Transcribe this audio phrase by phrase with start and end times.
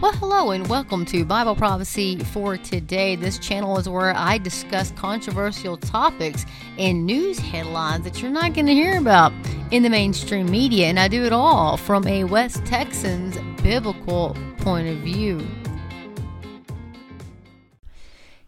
[0.00, 3.16] Well, hello and welcome to Bible Prophecy for today.
[3.16, 6.46] This channel is where I discuss controversial topics
[6.78, 9.30] and news headlines that you're not going to hear about
[9.70, 14.88] in the mainstream media, and I do it all from a West Texan's biblical point
[14.88, 15.46] of view.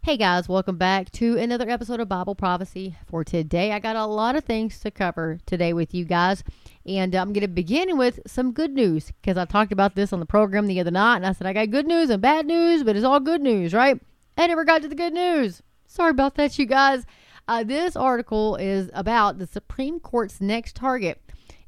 [0.05, 3.71] Hey guys, welcome back to another episode of Bible Prophecy for today.
[3.71, 6.43] I got a lot of things to cover today with you guys,
[6.85, 10.18] and I'm going to begin with some good news because I talked about this on
[10.18, 12.82] the program the other night, and I said I got good news and bad news,
[12.82, 13.96] but it's all good news, right?
[14.36, 15.63] I never got to the good news.
[15.86, 17.07] Sorry about that, you guys.
[17.46, 21.21] Uh, this article is about the Supreme Court's next target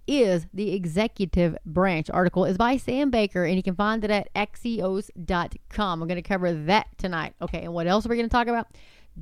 [0.07, 2.11] is the executive branch.
[2.11, 6.03] Article is by Sam Baker, and you can find it at axios.com.
[6.03, 7.35] I'm going to cover that tonight.
[7.41, 8.69] Okay, and what else are we going to talk about?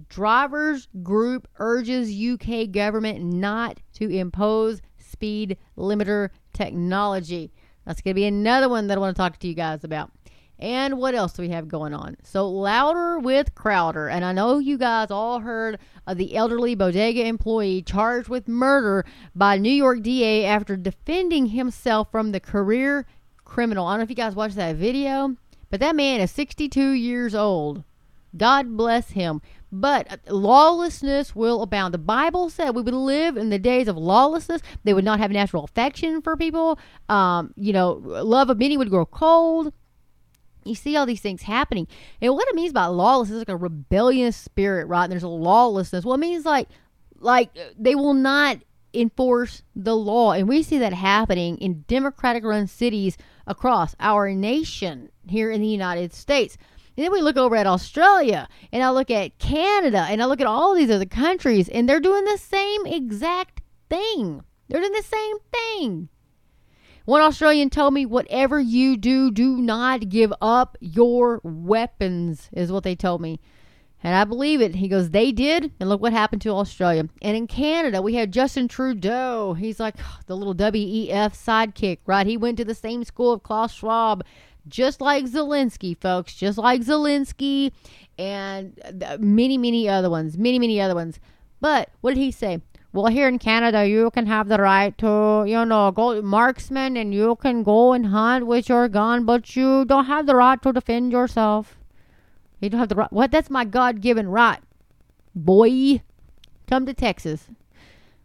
[0.09, 7.53] Drivers group urges UK government not to impose speed limiter technology.
[7.85, 10.11] That's going to be another one that I want to talk to you guys about.
[10.63, 12.17] And what else do we have going on?
[12.23, 14.09] So, Louder with Crowder.
[14.09, 19.05] And I know you guys all heard of the elderly bodega employee charged with murder
[19.35, 23.07] by New York DA after defending himself from the career
[23.45, 23.89] criminal.
[23.89, 25.37] I don't know if you guys watched that video,
[25.69, 27.83] but that man is 62 years old.
[28.37, 29.43] God bless him.
[29.73, 31.93] But lawlessness will abound.
[31.93, 34.63] The Bible said we would live in the days of lawlessness.
[34.85, 36.79] They would not have natural affection for people.
[37.09, 39.73] Um, you know, love of many would grow cold
[40.65, 41.87] you see all these things happening.
[42.21, 45.05] And what it means by lawlessness is like a rebellious spirit, right?
[45.05, 46.05] And there's a lawlessness.
[46.05, 46.69] Well, it means like
[47.19, 48.59] like they will not
[48.95, 50.33] enforce the law.
[50.33, 55.69] And we see that happening in democratic run cities across our nation here in the
[55.69, 56.57] United States.
[56.97, 60.41] And then we look over at Australia and I look at Canada and I look
[60.41, 64.43] at all these other countries and they're doing the same exact thing.
[64.69, 66.09] They're doing the same thing.
[67.05, 72.85] One Australian told me, whatever you do, do not give up your weapons, is what
[72.85, 73.41] they told me.
[74.05, 74.77] And I believe it.
[74.77, 77.09] He goes, they did, and look what happened to Australia.
[77.21, 79.55] And in Canada, we had Justin Trudeau.
[79.55, 79.97] He's like
[80.27, 82.27] the little WEF sidekick, right?
[82.27, 84.25] He went to the same school of Klaus Schwab,
[84.69, 87.73] just like Zelensky, folks, just like Zelensky,
[88.19, 91.19] and uh, many, many other ones, many, many other ones.
[91.61, 92.61] But what did he say?
[92.93, 97.15] Well, here in Canada, you can have the right to, you know, go marksman and
[97.15, 100.73] you can go and hunt with your gun, but you don't have the right to
[100.73, 101.79] defend yourself.
[102.61, 103.13] You don't have the right.
[103.13, 103.31] What?
[103.31, 104.61] That's my God given right.
[105.35, 106.03] Boy,
[106.69, 107.49] come to Texas.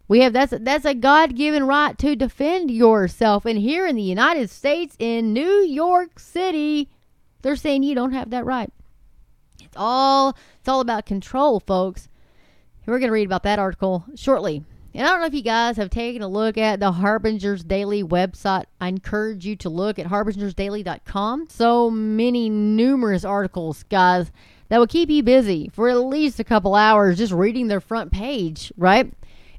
[0.06, 3.46] We have that's that's a God given right to defend yourself.
[3.46, 6.88] And here in the United States, in New York City,
[7.42, 8.72] they're saying you don't have that right.
[9.62, 12.08] It's all it's all about control, folks.
[12.88, 14.64] We're going to read about that article shortly.
[14.94, 18.02] And I don't know if you guys have taken a look at the Harbinger's Daily
[18.02, 18.64] website.
[18.80, 21.48] I encourage you to look at harbingersdaily.com.
[21.50, 24.32] So many numerous articles, guys,
[24.70, 28.10] that will keep you busy for at least a couple hours just reading their front
[28.10, 29.12] page, right?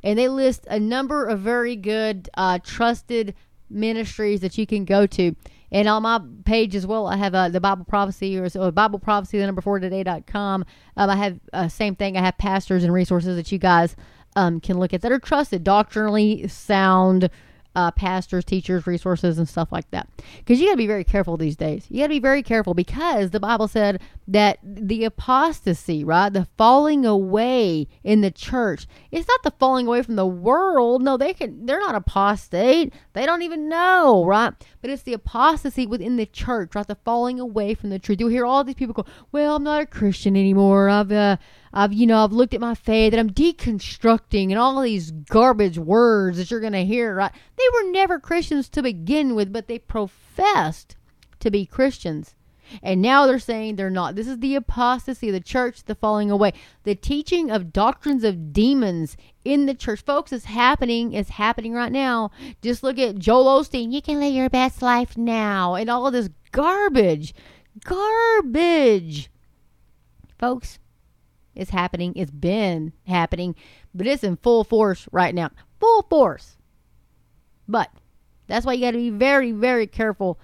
[0.04, 3.36] And they list a number of very good, uh, trusted
[3.70, 5.36] ministries that you can go to.
[5.72, 9.00] And on my page as well, I have uh, the Bible prophecy or so Bible
[9.00, 10.66] prophecy, the number four today.com.
[10.98, 12.18] Um, I have uh, same thing.
[12.18, 13.96] I have pastors and resources that you guys
[14.36, 17.30] um, can look at that are trusted, doctrinally sound
[17.76, 20.10] uh, pastors, teachers, resources, and stuff like that.
[20.38, 21.86] Because you got to be very careful these days.
[21.90, 26.48] You got to be very careful because the Bible said that the apostasy, right, the
[26.58, 31.04] falling away in the church, it's not the falling away from the world.
[31.04, 31.66] No, they can.
[31.66, 32.94] They're not apostate.
[33.14, 34.54] They don't even know, right?
[34.82, 36.88] But it's the apostasy within the church, right?
[36.88, 38.20] The falling away from the truth.
[38.20, 40.90] You'll hear all these people go, "Well, I'm not a Christian anymore.
[40.90, 41.38] I've uh,
[41.74, 45.78] I've you know I've looked at my faith and I'm deconstructing and all these garbage
[45.78, 47.32] words that you're gonna hear right?
[47.58, 50.96] They were never Christians to begin with but they professed
[51.40, 52.36] to be Christians.
[52.84, 54.16] And now they're saying they're not.
[54.16, 56.54] This is the apostasy of the church the falling away.
[56.84, 61.92] The teaching of doctrines of demons in the church folks is happening is happening right
[61.92, 62.30] now.
[62.62, 66.14] Just look at Joel Osteen you can live your best life now and all of
[66.14, 67.34] this garbage
[67.84, 69.30] garbage.
[70.38, 70.80] Folks
[71.60, 72.14] it's happening.
[72.16, 73.54] It's been happening,
[73.94, 75.52] but it's in full force right now.
[75.80, 76.56] Full force.
[77.68, 77.92] But
[78.48, 80.40] that's why you got to be very, very careful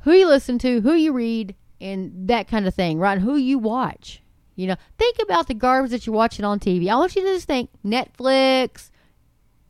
[0.00, 3.14] who you listen to, who you read, and that kind of thing, right?
[3.14, 4.22] And Who you watch.
[4.56, 6.88] You know, think about the garbage that you're watching on TV.
[6.88, 8.90] I want you to just think Netflix,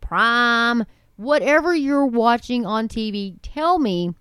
[0.01, 0.85] Prime,
[1.17, 3.37] whatever you're watching on TV.
[3.43, 4.15] Tell me,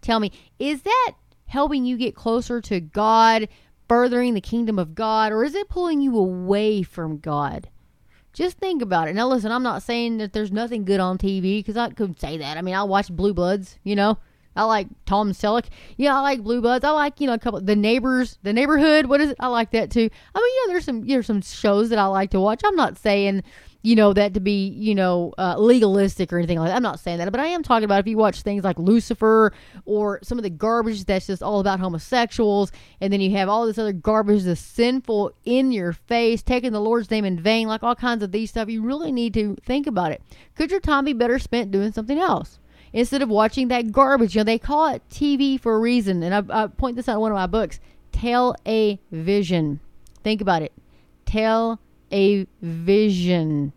[0.00, 1.12] tell me, is that
[1.46, 3.48] helping you get closer to God?
[3.92, 7.68] Furthering the kingdom of God or is it pulling you away from God?
[8.32, 9.14] Just think about it.
[9.14, 12.38] Now, listen, I'm not saying that there's nothing good on TV because I could say
[12.38, 12.56] that.
[12.56, 14.16] I mean, I watch Blue Bloods, you know,
[14.56, 15.66] I like Tom Selleck.
[15.98, 16.86] Yeah, I like Blue Bloods.
[16.86, 19.06] I like you know a couple the neighbors, the neighborhood.
[19.06, 19.36] What is it?
[19.40, 20.08] I like that too.
[20.34, 22.62] I mean, know, there's some there's some shows that I like to watch.
[22.64, 23.42] I'm not saying
[23.82, 26.76] you know that to be you know uh, legalistic or anything like that.
[26.76, 29.52] I'm not saying that, but I am talking about if you watch things like Lucifer
[29.84, 33.66] or some of the garbage that's just all about homosexuals, and then you have all
[33.66, 37.82] this other garbage that's sinful in your face, taking the Lord's name in vain, like
[37.82, 38.68] all kinds of these stuff.
[38.68, 40.22] You really need to think about it.
[40.54, 42.58] Could your time be better spent doing something else?
[42.92, 46.22] Instead of watching that garbage, you know, they call it TV for a reason.
[46.22, 47.80] And I, I point this out in one of my books.
[48.12, 49.80] Tell a vision.
[50.22, 50.72] Think about it.
[51.24, 51.80] Tell
[52.12, 53.72] a vision.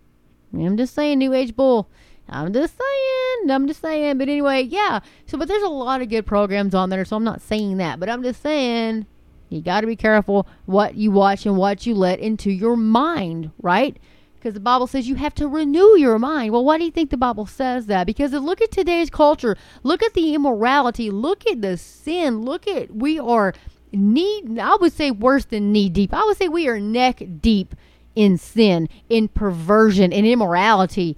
[0.54, 1.90] I'm just saying, New Age Bull.
[2.28, 3.52] I'm just saying.
[3.52, 4.18] I'm just saying.
[4.18, 5.02] But anyway, yeah.
[5.28, 7.06] So, but there's a lot of good programs on there.
[7.06, 8.00] So I'm not saying that.
[8.00, 9.06] But I'm just saying
[9.50, 13.52] you got to be careful what you watch and what you let into your mind,
[13.62, 13.98] right?
[14.36, 16.52] Because the Bible says you have to renew your mind.
[16.52, 18.06] Well, why do you think the Bible says that?
[18.06, 19.56] Because look at today's culture.
[19.84, 21.10] Look at the immorality.
[21.10, 22.42] Look at the sin.
[22.42, 23.54] Look at, we are
[23.92, 26.14] knee, I would say worse than knee deep.
[26.14, 27.76] I would say we are neck deep
[28.16, 31.18] in sin, in perversion, in immorality.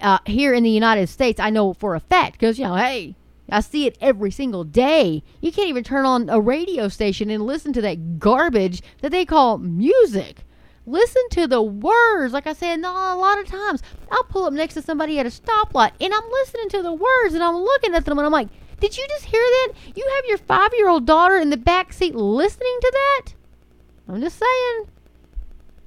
[0.00, 3.16] Uh, here in the United States, I know for a fact because, you know, hey,
[3.50, 5.22] I see it every single day.
[5.40, 9.24] You can't even turn on a radio station and listen to that garbage that they
[9.24, 10.44] call music.
[10.86, 12.32] Listen to the words.
[12.32, 12.82] Like I said, a
[13.14, 16.68] lot of times I'll pull up next to somebody at a stoplight and I'm listening
[16.70, 18.48] to the words and I'm looking at them and I'm like,
[18.80, 19.72] did you just hear that?
[19.94, 23.32] You have your five year old daughter in the back seat listening to that?
[24.08, 24.88] I'm just saying.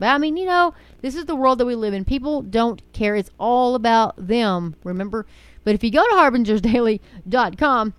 [0.01, 2.05] But I mean, you know, this is the world that we live in.
[2.05, 3.15] People don't care.
[3.15, 5.27] It's all about them, remember?
[5.63, 7.93] But if you go to harbingersdaily.com,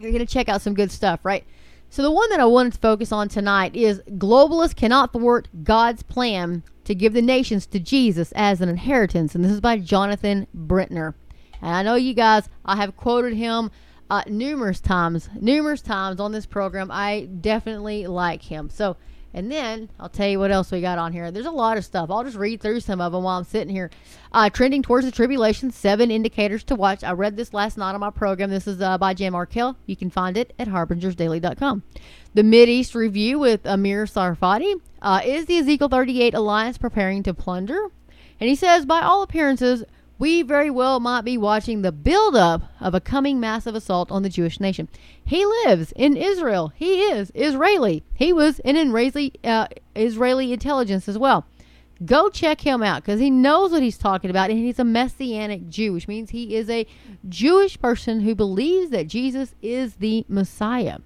[0.00, 1.44] you're going to check out some good stuff, right?
[1.90, 6.02] So the one that I wanted to focus on tonight is globalists cannot thwart God's
[6.02, 9.36] plan to give the nations to Jesus as an inheritance.
[9.36, 11.14] And this is by Jonathan Brentner.
[11.62, 13.70] And I know you guys, I have quoted him
[14.10, 16.90] uh, numerous times, numerous times on this program.
[16.90, 18.70] I definitely like him.
[18.70, 18.96] So
[19.34, 21.30] and then I'll tell you what else we got on here.
[21.30, 22.10] There's a lot of stuff.
[22.10, 23.90] I'll just read through some of them while I'm sitting here.
[24.32, 27.04] Uh, trending towards the tribulation, seven indicators to watch.
[27.04, 28.50] I read this last night on my program.
[28.50, 29.76] This is uh, by Jan Markell.
[29.86, 31.82] You can find it at harbingersdaily.com.
[32.34, 34.80] The East Review with Amir Tsarfati.
[35.00, 37.88] Uh, is the Ezekiel 38 alliance preparing to plunder?
[38.40, 39.84] And he says, by all appearances,
[40.18, 44.28] we very well might be watching the buildup of a coming massive assault on the
[44.28, 44.88] Jewish nation.
[45.24, 46.72] He lives in Israel.
[46.74, 48.02] He is Israeli.
[48.14, 51.46] He was in Israeli, uh, Israeli intelligence as well.
[52.04, 55.68] Go check him out because he knows what he's talking about, and he's a messianic
[55.68, 56.86] Jew, which means he is a
[57.28, 60.98] Jewish person who believes that Jesus is the Messiah.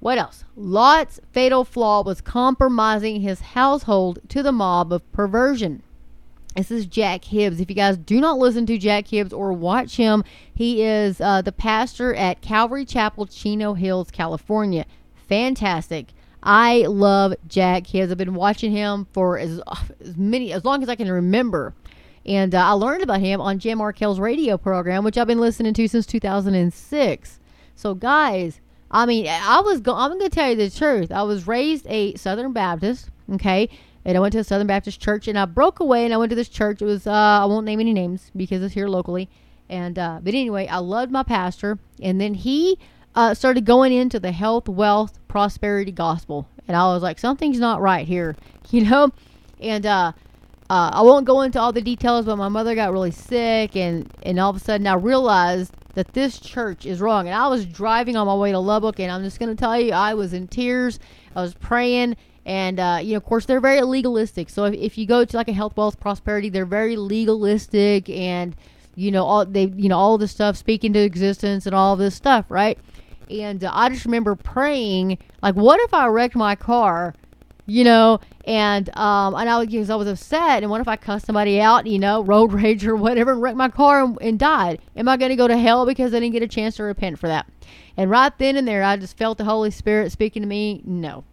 [0.00, 0.44] What else?
[0.56, 5.82] Lot's fatal flaw was compromising his household to the mob of perversion.
[6.56, 7.60] This is Jack Hibbs.
[7.60, 11.40] If you guys do not listen to Jack Hibbs or watch him, he is uh,
[11.42, 14.84] the pastor at Calvary Chapel, Chino Hills, California.
[15.28, 16.08] Fantastic.
[16.42, 18.10] I love Jack Hibbs.
[18.10, 19.60] I've been watching him for as,
[20.00, 21.74] as many as long as I can remember.
[22.26, 25.74] And uh, I learned about him on Jan Markell's radio program, which I've been listening
[25.74, 27.40] to since 2006.
[27.74, 28.60] So, guys,
[28.90, 31.12] I mean, I was go- I'm going to tell you the truth.
[31.12, 33.68] I was raised a Southern Baptist, okay?
[34.08, 36.30] And I went to a Southern Baptist church, and I broke away, and I went
[36.30, 36.80] to this church.
[36.80, 39.28] It was uh, I won't name any names because it's here locally,
[39.68, 42.78] and uh, but anyway, I loved my pastor, and then he
[43.14, 47.82] uh, started going into the health, wealth, prosperity gospel, and I was like, something's not
[47.82, 48.34] right here,
[48.70, 49.10] you know,
[49.60, 50.12] and uh,
[50.70, 54.10] uh, I won't go into all the details, but my mother got really sick, and
[54.22, 57.26] and all of a sudden I realized that this church is wrong.
[57.26, 59.78] And I was driving on my way to Lubbock, and I'm just going to tell
[59.78, 60.98] you, I was in tears.
[61.36, 62.16] I was praying,
[62.48, 64.48] and uh, you know, of course, they're very legalistic.
[64.48, 68.56] So if, if you go to like a health, wealth, prosperity, they're very legalistic, and
[68.94, 72.14] you know, all they, you know, all this stuff, speak into existence, and all this
[72.14, 72.78] stuff, right?
[73.30, 77.14] And uh, I just remember praying, like, what if I wrecked my car?
[77.66, 80.62] you know, and um, and I was I was upset.
[80.62, 83.58] And what if I cussed somebody out, you know, road rage or whatever, and wrecked
[83.58, 84.80] my car and, and died?
[84.96, 87.18] Am I going to go to hell because I didn't get a chance to repent
[87.18, 87.46] for that?
[87.94, 90.80] And right then and there, I just felt the Holy Spirit speaking to me.
[90.86, 91.24] No,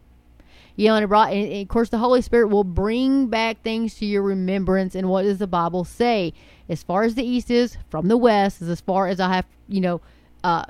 [0.76, 4.06] you know, and brought, and of course, the Holy Spirit will bring back things to
[4.06, 4.96] your remembrance.
[4.96, 6.34] And what does the Bible say?
[6.68, 9.46] As far as the east is from the west, is as far as I have,
[9.68, 10.02] you know,
[10.44, 10.66] uh,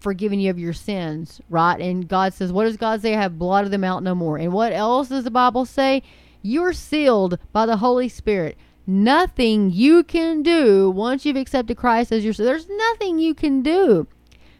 [0.00, 1.80] forgiven you of your sins, right?
[1.80, 3.14] And God says, what does God say?
[3.14, 4.36] I have blotted them out no more.
[4.38, 6.02] And what else does the Bible say?
[6.42, 8.56] You're sealed by the Holy Spirit.
[8.86, 14.06] Nothing you can do once you've accepted Christ as your, there's nothing you can do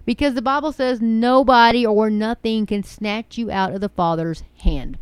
[0.07, 4.99] because the Bible says nobody or nothing can snatch you out of the Father's hand.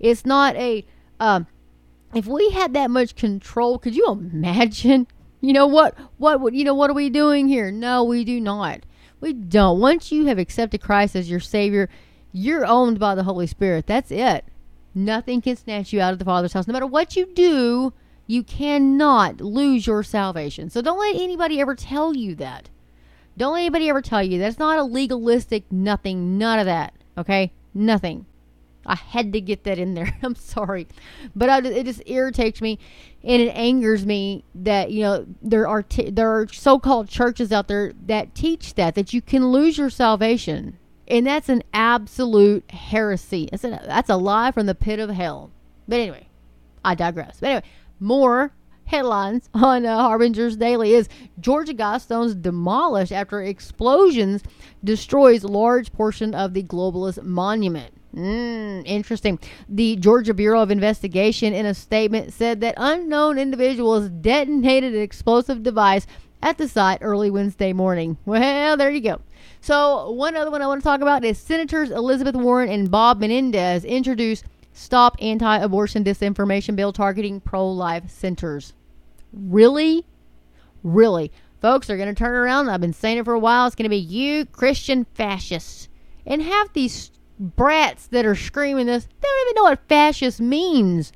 [0.00, 0.84] It's not a.
[1.20, 1.46] Um,
[2.14, 5.06] if we had that much control, could you imagine?
[5.40, 5.96] You know what?
[6.16, 6.74] What would you know?
[6.74, 7.70] What are we doing here?
[7.70, 8.80] No, we do not.
[9.20, 9.78] We don't.
[9.78, 11.88] Once you have accepted Christ as your Savior,
[12.32, 13.86] you're owned by the Holy Spirit.
[13.86, 14.44] That's it.
[14.94, 16.66] Nothing can snatch you out of the Father's house.
[16.66, 17.92] No matter what you do,
[18.26, 20.70] you cannot lose your salvation.
[20.70, 22.70] So don't let anybody ever tell you that.
[23.36, 26.38] Don't let anybody ever tell you that's not a legalistic nothing.
[26.38, 26.94] None of that.
[27.18, 27.52] Okay?
[27.74, 28.26] Nothing.
[28.86, 30.16] I had to get that in there.
[30.22, 30.86] I'm sorry,
[31.34, 32.78] but I, it just irritates me,
[33.22, 37.68] and it angers me that you know there are t- there are so-called churches out
[37.68, 40.78] there that teach that that you can lose your salvation,
[41.08, 43.48] and that's an absolute heresy.
[43.50, 45.50] That's a, that's a lie from the pit of hell.
[45.88, 46.28] But anyway,
[46.84, 47.38] I digress.
[47.40, 47.66] But anyway,
[47.98, 48.52] more
[48.86, 54.42] headlines on uh, Harbinger's Daily is Georgia Guidestones demolished after explosions
[54.82, 57.92] destroys large portion of the globalist monument.
[58.14, 59.38] Mm, interesting.
[59.68, 65.62] The Georgia Bureau of Investigation, in a statement, said that unknown individuals detonated an explosive
[65.62, 66.06] device
[66.42, 68.16] at the site early Wednesday morning.
[68.24, 69.20] Well, there you go.
[69.60, 73.20] So, one other one I want to talk about is Senators Elizabeth Warren and Bob
[73.20, 74.44] Menendez introduced
[74.76, 78.74] Stop Anti Abortion Disinformation Bill targeting pro life centers.
[79.32, 80.04] Really?
[80.82, 81.32] Really?
[81.62, 82.68] Folks are going to turn around.
[82.68, 83.66] I've been saying it for a while.
[83.66, 85.88] It's going to be you Christian fascists.
[86.26, 91.10] And have these brats that are screaming this, they don't even know what fascist means.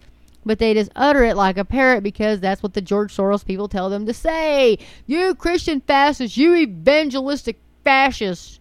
[0.47, 3.69] But they just utter it like a parrot because that's what the George Soros people
[3.69, 4.79] tell them to say.
[5.07, 8.59] You Christian fascists, you evangelistic fascists,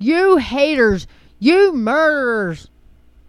[0.00, 1.06] you haters,
[1.38, 2.68] you murderers.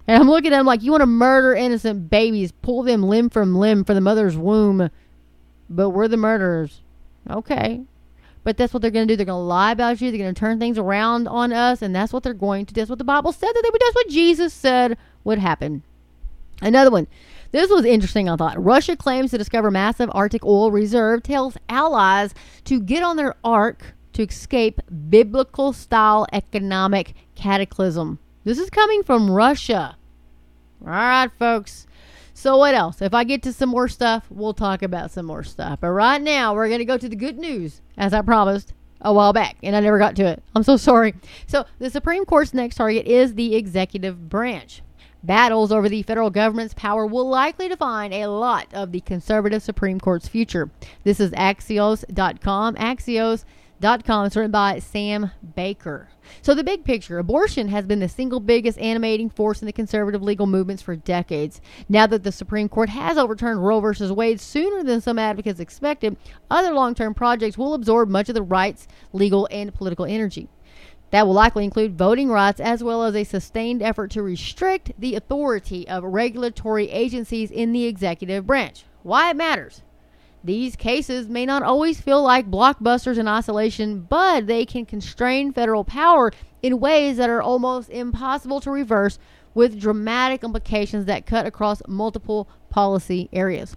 [0.08, 3.30] And I'm looking at them like, you want to murder innocent babies, pull them limb
[3.30, 4.90] from limb from the mother's womb.
[5.70, 6.82] But we're the murderers.
[7.30, 7.82] Okay.
[8.44, 9.18] But that's what they're going to do.
[9.18, 10.12] They're going to lie about you.
[10.12, 11.82] They're going to turn things around on us.
[11.82, 12.82] And that's what they're going to do.
[12.82, 13.82] That's what the Bible said that they would.
[13.82, 15.82] That's what Jesus said would happen.
[16.62, 17.08] Another one.
[17.52, 18.64] This was interesting, I thought.
[18.64, 22.34] Russia claims to discover massive Arctic oil reserve, tells allies
[22.66, 28.20] to get on their ark to escape biblical style economic cataclysm.
[28.46, 29.98] This is coming from Russia.
[30.82, 31.88] All right, folks.
[32.36, 33.02] So, what else?
[33.02, 35.80] If I get to some more stuff, we'll talk about some more stuff.
[35.82, 39.12] But right now, we're going to go to the good news, as I promised a
[39.12, 40.44] while back, and I never got to it.
[40.54, 41.16] I'm so sorry.
[41.48, 44.84] So, the Supreme Court's next target is the executive branch.
[45.24, 50.00] Battles over the federal government's power will likely define a lot of the conservative Supreme
[50.00, 50.70] Court's future.
[51.04, 52.76] This is Axios.com.
[52.76, 53.44] Axios
[53.82, 54.26] Com.
[54.26, 56.08] It's written by Sam Baker.
[56.42, 60.24] So, the big picture abortion has been the single biggest animating force in the conservative
[60.24, 61.62] legal movements for decades.
[61.90, 64.12] Now that the Supreme Court has overturned Roe v.
[64.12, 66.16] Wade sooner than some advocates expected,
[66.50, 70.48] other long term projects will absorb much of the rights, legal, and political energy.
[71.12, 75.16] That will likely include voting rights as well as a sustained effort to restrict the
[75.16, 78.86] authority of regulatory agencies in the executive branch.
[79.04, 79.84] Why it matters.
[80.46, 85.84] These cases may not always feel like blockbusters in isolation, but they can constrain federal
[85.84, 89.18] power in ways that are almost impossible to reverse
[89.56, 93.76] with dramatic implications that cut across multiple policy areas.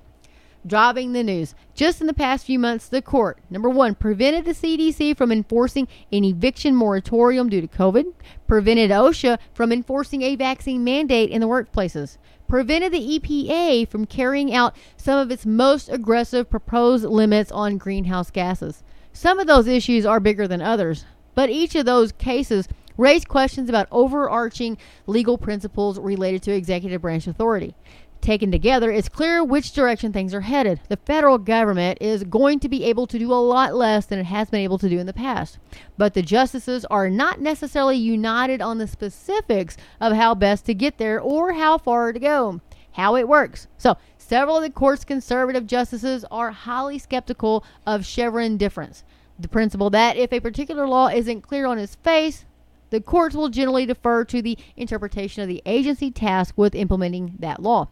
[0.69, 1.55] Driving the news.
[1.75, 5.89] Just in the past few months, the court, number one, prevented the CDC from enforcing
[6.13, 8.13] an eviction moratorium due to COVID,
[8.47, 14.53] prevented OSHA from enforcing a vaccine mandate in the workplaces, prevented the EPA from carrying
[14.53, 18.83] out some of its most aggressive proposed limits on greenhouse gases.
[19.15, 23.71] Some of those issues are bigger than others, but each of those cases raised questions
[23.71, 27.75] about overarching legal principles related to executive branch authority.
[28.21, 30.81] Taken together, it's clear which direction things are headed.
[30.89, 34.27] The federal government is going to be able to do a lot less than it
[34.27, 35.59] has been able to do in the past.
[35.97, 40.99] But the justices are not necessarily united on the specifics of how best to get
[40.99, 42.61] there or how far to go,
[42.93, 43.67] how it works.
[43.79, 49.05] So, several of the court's conservative justices are highly skeptical of Chevron deference,
[49.39, 52.45] the principle that if a particular law isn't clear on its face,
[52.91, 57.63] the courts will generally defer to the interpretation of the agency tasked with implementing that
[57.63, 57.89] law.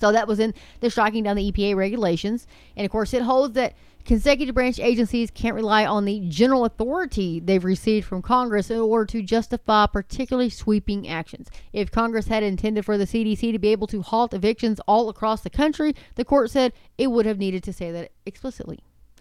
[0.00, 2.46] So that was in the striking down the EPA regulations.
[2.76, 3.74] And of course, it holds that
[4.04, 9.04] consecutive branch agencies can't rely on the general authority they've received from Congress in order
[9.04, 11.48] to justify particularly sweeping actions.
[11.74, 15.42] If Congress had intended for the CDC to be able to halt evictions all across
[15.42, 18.80] the country, the court said it would have needed to say that explicitly.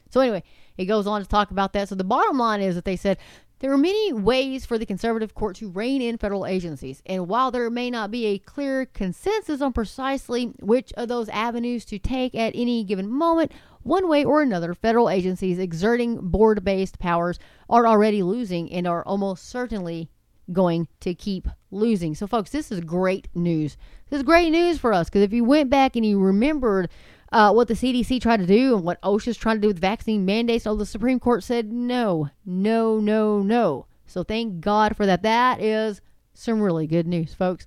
[0.10, 0.44] So, anyway,
[0.78, 1.90] it goes on to talk about that.
[1.90, 3.18] So, the bottom line is that they said
[3.60, 7.50] there are many ways for the conservative court to rein in federal agencies, and while
[7.50, 12.36] there may not be a clear consensus on precisely which of those avenues to take
[12.36, 17.88] at any given moment, one way or another, federal agencies exerting board based powers are
[17.88, 20.10] already losing and are almost certainly
[20.52, 22.16] going to keep losing.
[22.16, 23.78] So, folks, this is great news.
[24.10, 26.90] This is great news for us because if you went back and you remembered
[27.32, 30.26] uh, what the CDC tried to do and what OSHA's trying to do with vaccine
[30.26, 30.64] mandates.
[30.64, 33.86] So the Supreme Court said no, no, no, no.
[34.06, 35.24] So thank God for that.
[35.24, 36.02] That is
[36.34, 37.66] some really good news, folks.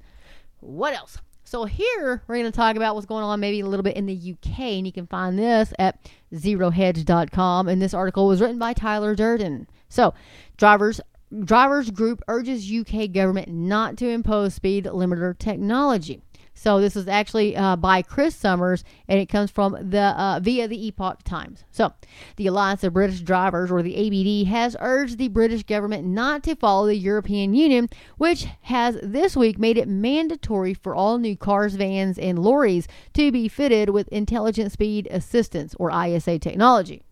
[0.61, 1.19] What else?
[1.45, 4.07] So here we're going to talk about what's going on maybe a little bit in
[4.07, 5.99] the UK, and you can find this at
[6.33, 7.69] zerohedge.com.
[7.69, 9.67] And this article was written by Tyler Durden.
[9.89, 10.15] So
[10.57, 11.01] drivers
[11.45, 16.23] drivers group urges UK government not to impose speed limiter technology.
[16.55, 20.69] So this is actually uh, by Chris Summers, and it comes from the uh, via
[20.69, 21.65] the Epoch Times.
[21.71, 21.93] So
[22.37, 26.55] the Alliance of British Drivers, or the ABD, has urged the British government not to
[26.55, 27.89] follow the European Union,
[28.19, 33.33] which has this week made it mandatory for all new cars, vans, and lorries to
[33.33, 37.03] be fitted with intelligent speed assistance, or ISA technology.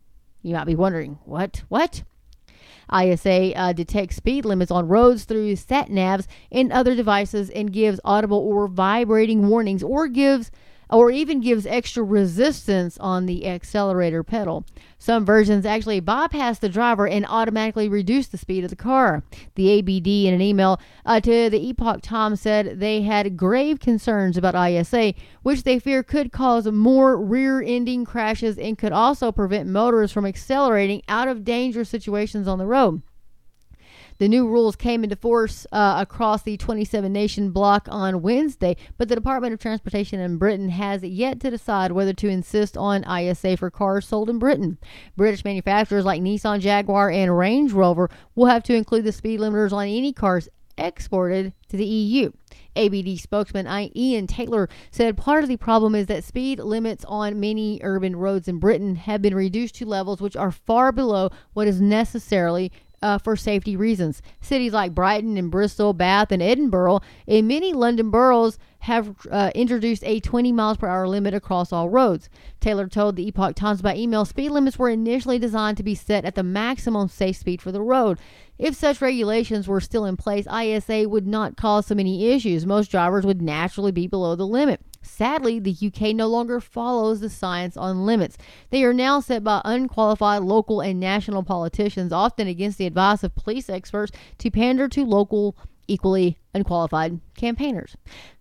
[0.42, 1.64] You might be wondering, what?
[1.68, 2.02] What?
[2.92, 8.00] ISA uh, detects speed limits on roads through sat navs and other devices and gives
[8.04, 10.50] audible or vibrating warnings or gives
[10.90, 14.64] or even gives extra resistance on the accelerator pedal.
[14.98, 19.22] Some versions actually bypass the driver and automatically reduce the speed of the car.
[19.54, 24.36] The ABD, in an email uh, to the Epoch Times, said they had grave concerns
[24.36, 29.68] about ISA, which they fear could cause more rear ending crashes and could also prevent
[29.68, 33.02] motorists from accelerating out of dangerous situations on the road.
[34.18, 39.08] The new rules came into force uh, across the 27 nation bloc on Wednesday, but
[39.08, 43.56] the Department of Transportation in Britain has yet to decide whether to insist on ISA
[43.56, 44.78] for cars sold in Britain.
[45.16, 49.72] British manufacturers like Nissan, Jaguar, and Range Rover will have to include the speed limiters
[49.72, 52.32] on any cars exported to the EU.
[52.76, 57.80] ABD spokesman Ian Taylor said part of the problem is that speed limits on many
[57.82, 61.80] urban roads in Britain have been reduced to levels which are far below what is
[61.80, 62.70] necessarily
[63.02, 64.22] uh, for safety reasons.
[64.40, 70.04] Cities like Brighton and Bristol, Bath, and Edinburgh, and many London boroughs have uh, introduced
[70.04, 72.28] a 20 miles per hour limit across all roads.
[72.60, 76.24] Taylor told the Epoch Times by email speed limits were initially designed to be set
[76.24, 78.18] at the maximum safe speed for the road.
[78.58, 82.66] If such regulations were still in place, ISA would not cause so many issues.
[82.66, 84.80] Most drivers would naturally be below the limit.
[85.02, 88.36] Sadly, the UK no longer follows the science on limits.
[88.70, 93.34] They are now set by unqualified local and national politicians, often against the advice of
[93.34, 97.96] police experts, to pander to local, equally unqualified campaigners.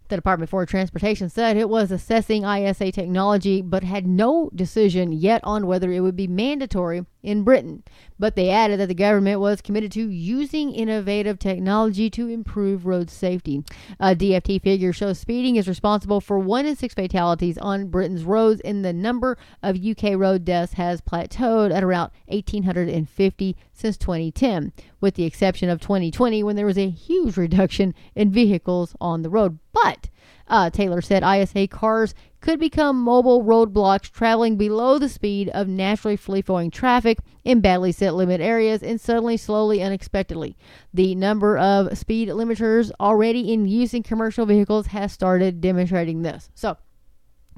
[0.10, 5.41] The Department for Transportation said it was assessing ISA technology but had no decision yet
[5.43, 7.83] on whether it would be mandatory in Britain.
[8.17, 13.09] But they added that the government was committed to using innovative technology to improve road
[13.09, 13.65] safety.
[13.99, 18.61] A DFT figure shows speeding is responsible for one in six fatalities on Britain's roads,
[18.61, 25.15] and the number of UK road deaths has plateaued at around 1,850 since 2010, with
[25.15, 29.59] the exception of 2020 when there was a huge reduction in vehicles on the road.
[29.73, 30.09] But
[30.47, 36.15] uh, Taylor said ISA cars could become mobile roadblocks traveling below the speed of naturally
[36.15, 40.55] free flowing traffic in badly set limit areas and suddenly, slowly, unexpectedly.
[40.93, 46.49] The number of speed limiters already in use in commercial vehicles has started demonstrating this.
[46.53, 46.77] So,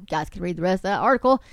[0.10, 1.43] guys can read the rest of that article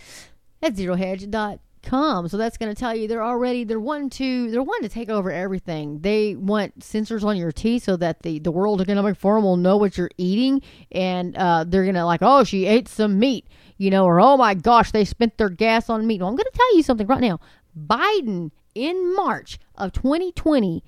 [0.62, 2.28] at zerohedge.com come.
[2.28, 5.08] So that's going to tell you they're already they're wanting to they're wanting to take
[5.08, 6.00] over everything.
[6.00, 9.76] They want sensors on your teeth so that the the World Economic Forum will know
[9.76, 10.60] what you're eating,
[10.92, 13.46] and uh, they're going to like, oh, she ate some meat,
[13.78, 16.20] you know, or oh my gosh, they spent their gas on meat.
[16.20, 17.40] Well, I'm going to tell you something right now.
[17.78, 20.82] Biden in March of 2020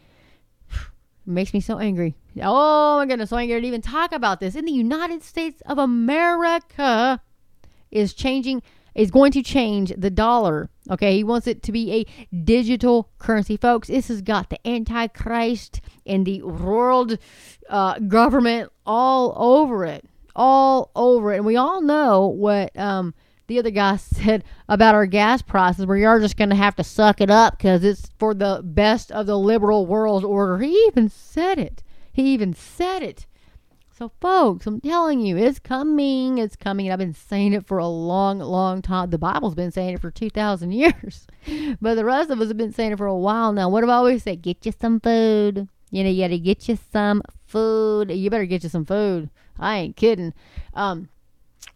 [1.27, 2.17] makes me so angry.
[2.43, 4.55] Oh my goodness, so angry to even talk about this.
[4.55, 7.23] In the United States of America
[7.91, 8.63] is changing
[8.99, 10.69] is going to change the dollar.
[10.91, 13.89] Okay, he wants it to be a digital currency, folks.
[13.89, 17.19] This has got the Antichrist and the world
[17.69, 21.37] uh, government all over it, all over it.
[21.37, 23.15] And we all know what um,
[23.49, 25.87] the other guy said about our gas prices.
[25.87, 29.13] We are just going to have to suck it up because it's for the best
[29.13, 30.59] of the liberal world order.
[30.59, 31.83] He even said it.
[32.13, 33.27] He even said it.
[33.99, 36.39] So, folks, I'm telling you, it's coming.
[36.39, 36.87] It's coming.
[36.87, 39.11] And I've been saying it for a long, long time.
[39.11, 41.27] The Bible's been saying it for 2,000 years.
[41.81, 43.69] but the rest of us have been saying it for a while now.
[43.69, 44.37] What do I always say?
[44.37, 45.67] Get you some food.
[45.91, 48.13] You know, you got to get you some food.
[48.13, 49.31] You better get you some food.
[49.59, 50.33] I ain't kidding.
[50.75, 51.09] Um,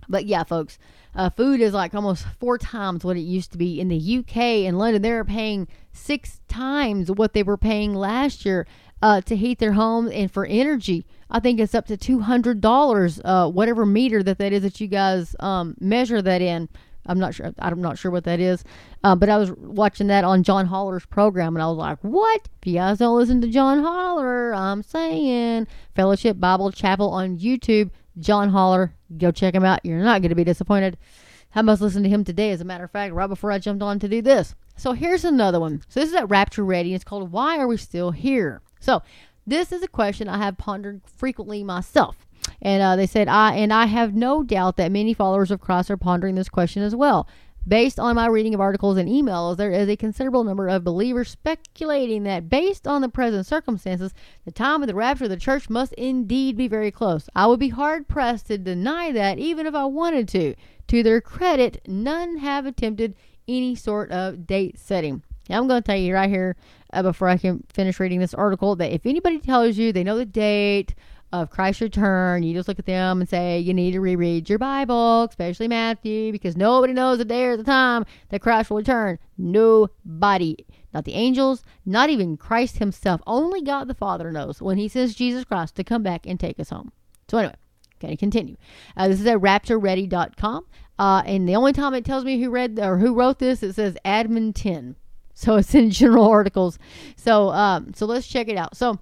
[0.08, 0.78] but yeah, folks,
[1.16, 4.36] uh, food is like almost four times what it used to be in the UK
[4.68, 5.02] and London.
[5.02, 8.64] They're paying six times what they were paying last year
[9.02, 11.04] uh, to heat their homes and for energy.
[11.32, 14.80] I think it's up to two hundred dollars, uh, whatever meter that that is that
[14.80, 16.68] you guys um, measure that in.
[17.06, 17.52] I'm not sure.
[17.58, 18.62] I'm not sure what that is,
[19.02, 22.48] uh, but I was watching that on John Haller's program, and I was like, "What?
[22.60, 25.66] If you guys don't listen to John Haller, I'm saying
[25.96, 27.90] Fellowship Bible Chapel on YouTube.
[28.20, 29.84] John Haller, go check him out.
[29.84, 30.98] You're not going to be disappointed."
[31.54, 33.82] I must listen to him today, as a matter of fact, right before I jumped
[33.82, 34.54] on to do this.
[34.76, 35.82] So here's another one.
[35.88, 36.94] So this is at Rapture Ready.
[36.94, 38.62] It's called Why Are We Still Here?
[38.80, 39.02] So
[39.46, 42.26] this is a question I have pondered frequently myself.
[42.60, 45.90] And uh, they said, I and I have no doubt that many followers of Christ
[45.90, 47.28] are pondering this question as well.
[47.66, 51.30] Based on my reading of articles and emails, there is a considerable number of believers
[51.30, 54.12] speculating that, based on the present circumstances,
[54.44, 57.28] the time of the rapture of the church must indeed be very close.
[57.36, 60.56] I would be hard pressed to deny that, even if I wanted to.
[60.88, 63.14] To their credit, none have attempted
[63.46, 65.22] any sort of date setting.
[65.52, 66.56] Now, I'm going to tell you right here
[66.94, 70.16] uh, before I can finish reading this article that if anybody tells you they know
[70.16, 70.94] the date
[71.30, 74.58] of Christ's return, you just look at them and say you need to reread your
[74.58, 79.18] Bible, especially Matthew, because nobody knows the day or the time that Christ will return.
[79.36, 80.56] Nobody.
[80.94, 83.20] Not the angels, not even Christ himself.
[83.26, 86.58] Only God the Father knows when he sends Jesus Christ to come back and take
[86.58, 86.92] us home.
[87.28, 87.56] So, anyway,
[88.00, 88.56] going to continue.
[88.96, 90.64] Uh, this is at raptureready.com.
[90.98, 93.74] Uh, and the only time it tells me who read or who wrote this, it
[93.74, 94.96] says admin 10.
[95.42, 96.78] So it's in general articles.
[97.16, 98.76] So um, so let's check it out.
[98.76, 98.98] So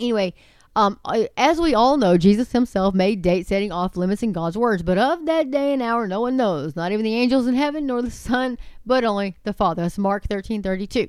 [0.00, 0.34] anyway,
[0.76, 0.98] um,
[1.36, 4.98] as we all know, Jesus himself made date setting off limits in God's words, but
[4.98, 8.02] of that day and hour no one knows, not even the angels in heaven nor
[8.02, 9.82] the Son, but only the Father.
[9.82, 11.06] That's Mark thirteen thirty two.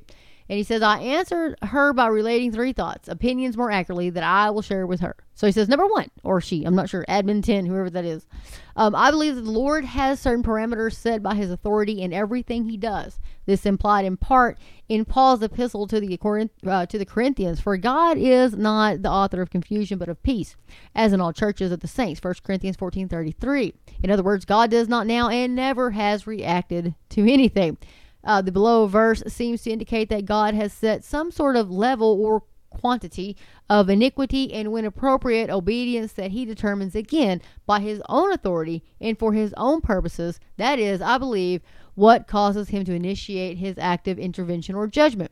[0.47, 4.51] And he says, I answered her by relating three thoughts, opinions more accurately, that I
[4.51, 5.15] will share with her.
[5.33, 8.27] So he says, number one, or she, I'm not sure, admin 10, whoever that is.
[8.75, 12.65] Um, I believe that the Lord has certain parameters set by his authority in everything
[12.65, 13.19] he does.
[13.47, 16.19] This implied in part in Paul's epistle to the,
[16.67, 20.55] uh, to the Corinthians, for God is not the author of confusion, but of peace,
[20.93, 23.73] as in all churches of the saints, 1 Corinthians 14 33.
[24.03, 27.77] In other words, God does not now and never has reacted to anything.
[28.25, 32.19] Uh, the below verse seems to indicate that God has set some sort of level
[32.19, 33.37] or quantity
[33.69, 39.17] of iniquity and, when appropriate, obedience that he determines again by his own authority and
[39.17, 40.39] for his own purposes.
[40.57, 41.61] That is, I believe,
[41.93, 45.31] what causes him to initiate his active intervention or judgment.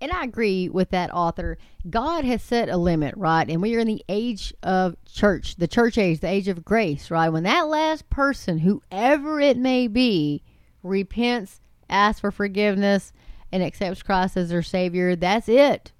[0.00, 1.58] And I agree with that author.
[1.90, 3.48] God has set a limit, right?
[3.48, 7.10] And we are in the age of church, the church age, the age of grace,
[7.10, 7.28] right?
[7.28, 10.42] When that last person, whoever it may be,
[10.84, 13.12] repents asks for forgiveness,
[13.52, 15.92] and accepts Christ as their Savior, that's it.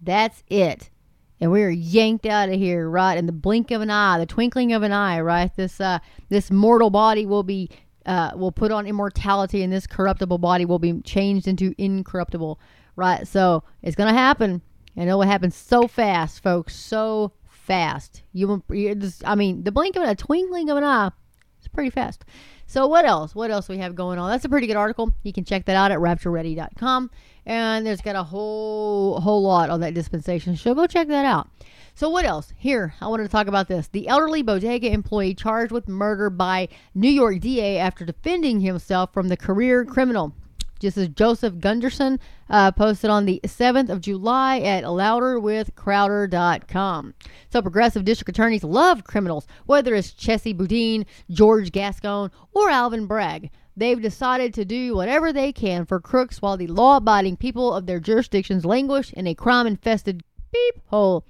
[0.00, 0.90] That's it.
[1.40, 3.18] And we are yanked out of here, right?
[3.18, 5.54] In the blink of an eye, the twinkling of an eye, right?
[5.54, 5.98] This uh,
[6.30, 7.68] this mortal body will be
[8.06, 12.58] uh, will put on immortality, and this corruptible body will be changed into incorruptible,
[12.94, 13.26] right?
[13.26, 14.62] So it's gonna happen,
[14.96, 18.22] and it will happen so fast, folks, so fast.
[18.32, 21.10] You will, just, I mean, the blink of a twinkling of an eye,
[21.58, 22.24] it's pretty fast.
[22.66, 23.34] So what else?
[23.34, 24.30] What else we have going on?
[24.30, 25.12] That's a pretty good article.
[25.22, 27.10] You can check that out at raptureready.com.
[27.46, 30.56] And there's got a whole whole lot on that dispensation.
[30.56, 31.48] So go check that out.
[31.94, 32.52] So what else?
[32.56, 33.88] Here, I wanted to talk about this.
[33.88, 39.28] The elderly bodega employee charged with murder by New York DA after defending himself from
[39.28, 40.34] the career criminal.
[40.78, 47.14] Just as Joseph Gunderson uh, posted on the 7th of July at louderwithcrowder.com.
[47.50, 53.50] So progressive district attorneys love criminals, whether it's Chesa Boudin, George Gascon, or Alvin Bragg.
[53.76, 57.86] They've decided to do whatever they can for crooks while the law abiding people of
[57.86, 61.26] their jurisdictions languish in a crime infested beep hole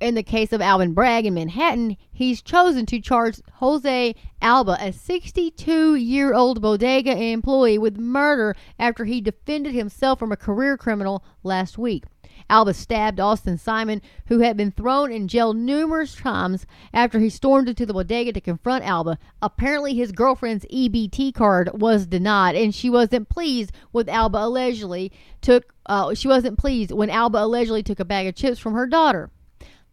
[0.00, 4.92] in the case of Alvin Bragg in Manhattan, he's chosen to charge Jose Alba, a
[4.92, 11.24] 62 year old bodega employee, with murder after he defended himself from a career criminal
[11.42, 12.04] last week.
[12.50, 17.68] Alba stabbed Austin Simon, who had been thrown in jail numerous times after he stormed
[17.68, 19.18] into the bodega to confront Alba.
[19.40, 25.72] Apparently, his girlfriend's EBT card was denied, and she wasn't pleased with Alba allegedly took.
[25.86, 29.30] Uh, she wasn't pleased when Alba allegedly took a bag of chips from her daughter.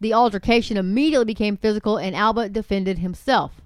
[0.02, 3.60] The altercation immediately became physical, and Alba defended himself.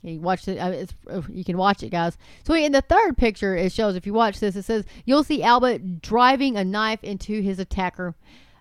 [0.00, 0.56] You watch it.
[0.56, 2.16] Uh, uh, you can watch it, guys.
[2.44, 3.96] So in the third picture, it shows.
[3.96, 8.14] If you watch this, it says you'll see Alba driving a knife into his attacker.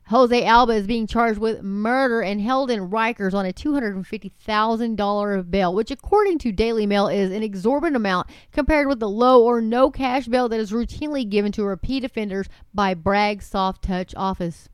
[0.08, 5.76] Jose Alba is being charged with murder and held in Rikers on a $250,000 bail,
[5.76, 9.92] which, according to Daily Mail, is an exorbitant amount compared with the low or no
[9.92, 14.70] cash bail that is routinely given to repeat offenders by Bragg's Soft Touch office.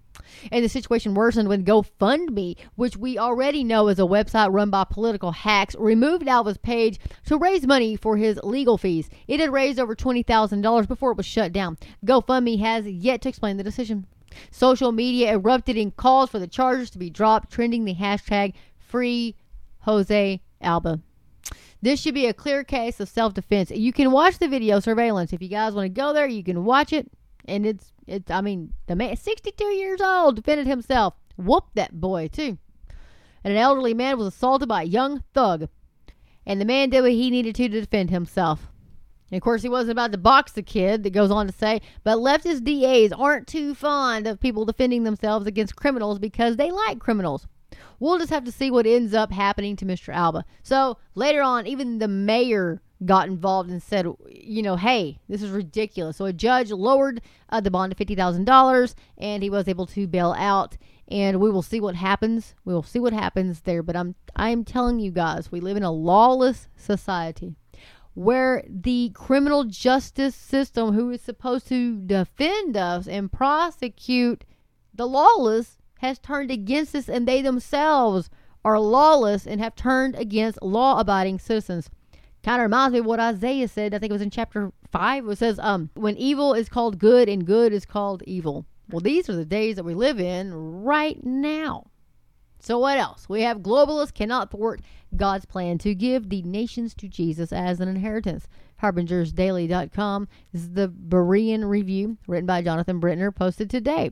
[0.52, 4.84] And the situation worsened when GoFundMe, which we already know is a website run by
[4.84, 9.10] political hacks, removed Alba's page to raise money for his legal fees.
[9.28, 11.78] It had raised over $20,000 before it was shut down.
[12.06, 14.06] GoFundMe has yet to explain the decision.
[14.52, 19.36] Social media erupted in calls for the charges to be dropped, trending the hashtag free
[19.80, 21.00] Jose Alba.
[21.82, 23.72] This should be a clear case of self defense.
[23.72, 25.32] You can watch the video surveillance.
[25.32, 27.10] If you guys want to go there, you can watch it.
[27.48, 31.14] And it's it's, I mean, the man, 62 years old, defended himself.
[31.36, 32.58] Whooped that boy, too.
[33.44, 35.68] And an elderly man was assaulted by a young thug.
[36.46, 38.72] and the man did what he needed to to defend himself.
[39.30, 41.82] And of course, he wasn't about to box the kid, that goes on to say,
[42.04, 47.00] but leftist DAs aren't too fond of people defending themselves against criminals because they like
[47.00, 47.46] criminals.
[48.00, 50.14] We'll just have to see what ends up happening to Mr.
[50.14, 50.46] Alba.
[50.64, 55.52] So later on, even the mayor got involved and said, you know, hey, this is
[55.52, 56.18] ridiculous.
[56.18, 60.34] So a judge lowered uh, the bond to $50,000 and he was able to bail
[60.38, 60.78] out.
[61.08, 62.56] And we will see what happens.
[62.66, 63.82] We will see what happens there.
[63.82, 67.56] But I'm I'm telling you guys, we live in a lawless society
[68.14, 74.44] where the criminal justice system, who is supposed to defend us and prosecute
[74.94, 78.30] the lawless, has turned against us, and they themselves
[78.66, 81.90] are lawless and have turned against law abiding citizens.
[82.44, 85.28] Kind of reminds me of what Isaiah said, I think it was in chapter 5.
[85.28, 88.66] It says, um, When evil is called good and good is called evil.
[88.90, 91.88] Well, these are the days that we live in right now.
[92.60, 93.30] So, what else?
[93.30, 94.82] We have globalists cannot thwart
[95.16, 98.48] God's plan to give the nations to Jesus as an inheritance.
[98.82, 104.12] HarbingersDaily.com this is the Berean Review, written by Jonathan Brentner, posted today.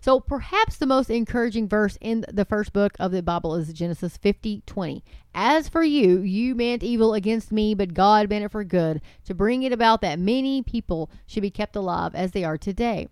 [0.00, 4.16] So perhaps the most encouraging verse in the first book of the Bible is Genesis
[4.16, 5.04] 50 20.
[5.34, 9.34] As for you, you meant evil against me, but God meant it for good, to
[9.34, 13.08] bring it about that many people should be kept alive as they are today.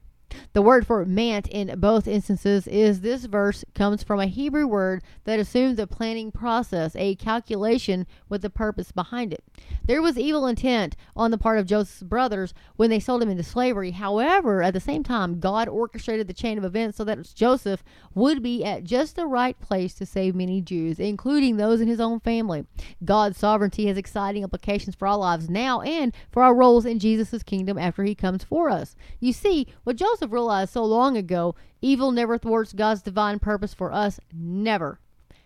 [0.53, 5.03] The word for mant in both instances is this verse comes from a Hebrew word
[5.25, 9.45] that assumes a planning process, a calculation with a purpose behind it.
[9.87, 13.43] There was evil intent on the part of Joseph's brothers when they sold him into
[13.43, 13.93] slavery.
[13.93, 17.83] However, at the same time, God orchestrated the chain of events so that Joseph
[18.15, 22.01] would be at just the right place to save many Jews, including those in his
[22.01, 22.67] own family.
[23.05, 27.43] God's sovereignty has exciting implications for our lives now and for our roles in Jesus'
[27.43, 28.97] kingdom after he comes for us.
[29.21, 33.73] You see, what Joseph Joseph realized so long ago, evil never thwarts God's divine purpose
[33.73, 34.19] for us.
[34.33, 34.99] Never.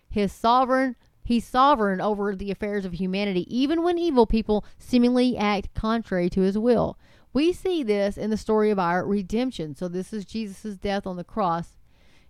[0.09, 5.73] His sovereign He's sovereign over the affairs of humanity, even when evil people seemingly act
[5.73, 6.97] contrary to his will.
[7.31, 9.73] We see this in the story of our redemption.
[9.75, 11.77] So, this is Jesus' death on the cross.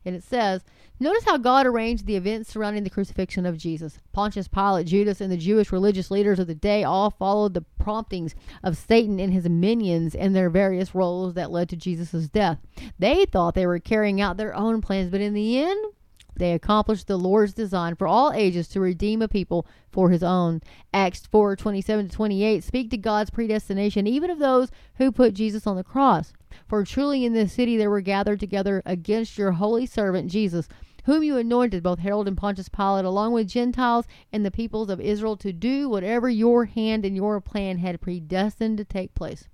[0.06, 0.64] And it says,
[1.00, 4.00] Notice how God arranged the events surrounding the crucifixion of Jesus.
[4.12, 8.36] Pontius Pilate, Judas, and the Jewish religious leaders of the day all followed the promptings
[8.64, 12.60] of Satan and his minions in their various roles that led to Jesus' death.
[13.00, 15.94] They thought they were carrying out their own plans, but in the end,
[16.36, 20.62] they accomplished the Lord's design for all ages to redeem a people for his own.
[20.94, 25.68] Acts 4 27 to 28 speak to God's predestination, even of those who put Jesus
[25.68, 26.34] on the cross.
[26.68, 30.68] For truly in this city there were gathered together against your holy servant Jesus,
[31.06, 35.02] whom you anointed, both Herod and Pontius Pilate, along with Gentiles and the peoples of
[35.02, 39.48] Israel, to do whatever your hand and your plan had predestined to take place.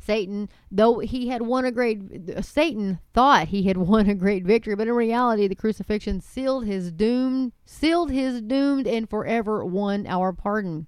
[0.00, 4.74] Satan, though he had won a great Satan thought he had won a great victory,
[4.74, 10.32] but in reality the crucifixion sealed his doom, sealed his doomed and forever won our
[10.32, 10.86] pardon.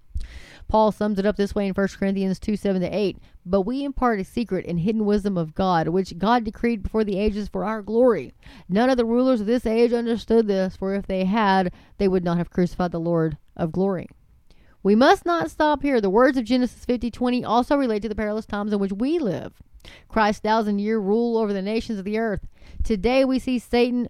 [0.69, 3.19] Paul sums it up this way in 1 Corinthians 2 7 to 8.
[3.51, 7.19] But we impart a secret and hidden wisdom of God, which God decreed before the
[7.19, 8.33] ages for our glory.
[8.69, 12.23] None of the rulers of this age understood this, for if they had, they would
[12.23, 14.09] not have crucified the Lord of glory.
[14.85, 16.01] We must not stop here.
[16.01, 19.19] The words of Genesis 50 20 also relate to the perilous times in which we
[19.19, 19.55] live.
[20.09, 22.47] Christ's thousand year rule over the nations of the earth.
[22.83, 24.09] Today we see Satan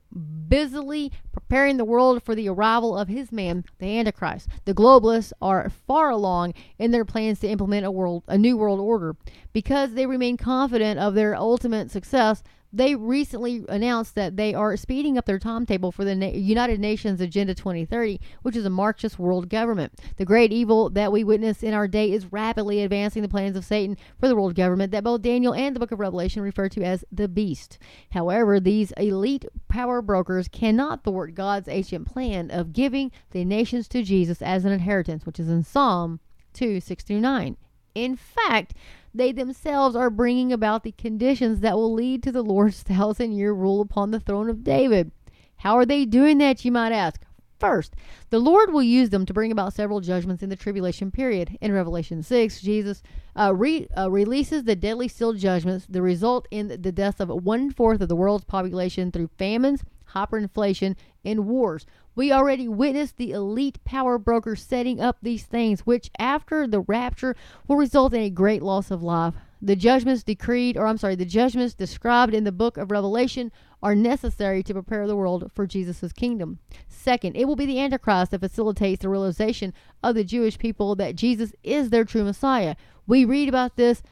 [0.49, 4.49] busily preparing the world for the arrival of his man, the Antichrist.
[4.65, 8.81] The globalists are far along in their plans to implement a world a new world
[8.81, 9.17] order.
[9.53, 15.19] Because they remain confident of their ultimate success, they recently announced that they are speeding
[15.19, 19.49] up their timetable for the Na- United Nations Agenda 2030, which is a Marxist world
[19.49, 19.93] government.
[20.17, 23.65] The great evil that we witness in our day is rapidly advancing the plans of
[23.65, 26.83] Satan for the world government that both Daniel and the book of Revelation refer to
[26.83, 27.79] as the beast.
[28.13, 34.03] However, these elite power brokers cannot thwart God's ancient plan of giving the nations to
[34.03, 36.21] Jesus as an inheritance, which is in Psalm
[36.53, 37.57] 2 6 through 9.
[37.95, 38.75] In fact,
[39.15, 43.53] they themselves are bringing about the conditions that will lead to the Lord's thousand year
[43.53, 45.11] rule upon the throne of David.
[45.57, 47.23] How are they doing that, you might ask?
[47.59, 47.95] First,
[48.31, 51.59] the Lord will use them to bring about several judgments in the tribulation period.
[51.61, 53.03] In Revelation 6, Jesus
[53.39, 57.71] uh, re, uh, releases the deadly sealed judgments that result in the death of one
[57.71, 61.87] fourth of the world's population through famines, hyperinflation, and wars.
[62.15, 67.37] We already witnessed the elite power brokers setting up these things, which after the rapture
[67.67, 69.35] will result in a great loss of life.
[69.63, 73.53] The judgments decreed, or I'm sorry, the judgments described in the book of Revelation
[73.83, 76.59] are necessary to prepare the world for Jesus' kingdom.
[76.89, 81.17] Second, it will be the Antichrist that facilitates the realization of the Jewish people that
[81.17, 82.75] Jesus is their true Messiah.
[83.07, 84.03] We read about this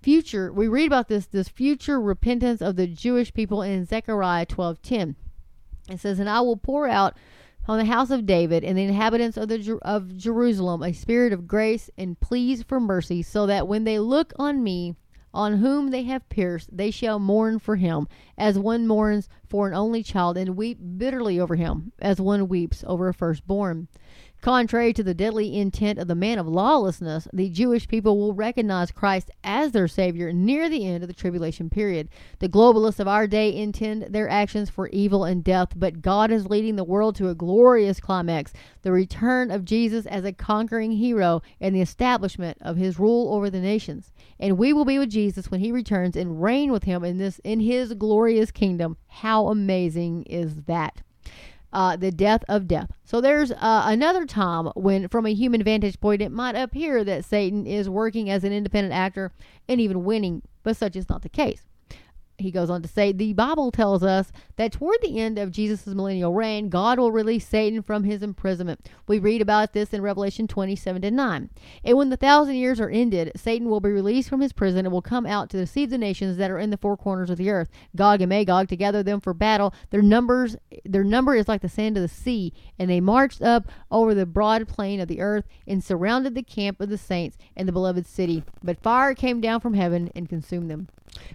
[0.00, 5.16] future, we read about this, this future repentance of the Jewish people in Zechariah 12:10.
[5.88, 7.16] It says, And I will pour out
[7.68, 11.48] on the house of David and the inhabitants of the of Jerusalem a spirit of
[11.48, 14.94] grace and pleas for mercy, so that when they look on me,
[15.34, 19.74] on whom they have pierced, they shall mourn for him, as one mourns for an
[19.74, 23.88] only child, and weep bitterly over him, as one weeps over a firstborn.
[24.40, 28.92] Contrary to the deadly intent of the man of lawlessness, the Jewish people will recognize
[28.92, 32.08] Christ as their Savior near the end of the tribulation period.
[32.38, 36.48] The globalists of our day intend their actions for evil and death, but God is
[36.48, 41.42] leading the world to a glorious climax the return of Jesus as a conquering hero
[41.60, 44.12] and the establishment of his rule over the nations.
[44.38, 47.40] And we will be with Jesus when he returns and reign with him in this
[47.40, 48.96] in his glorious kingdom.
[49.08, 51.02] How amazing is that?
[51.72, 52.90] Uh, the death of death.
[53.04, 57.24] So there's uh, another time when, from a human vantage point, it might appear that
[57.24, 59.32] Satan is working as an independent actor
[59.68, 61.62] and even winning, but such is not the case
[62.38, 65.86] he goes on to say the Bible tells us that toward the end of Jesus'
[65.86, 68.88] millennial reign, God will release Satan from his imprisonment.
[69.06, 71.50] We read about this in Revelation 27 to 9.
[71.84, 74.92] And when the thousand years are ended, Satan will be released from his prison and
[74.92, 77.50] will come out to deceive the nations that are in the four corners of the
[77.50, 79.74] earth, Gog and Magog, to gather them for battle.
[79.90, 83.70] Their numbers their number is like the sand of the sea, and they marched up
[83.90, 87.66] over the broad plain of the earth and surrounded the camp of the saints and
[87.66, 88.44] the beloved city.
[88.62, 90.88] But fire came down from heaven and consumed them.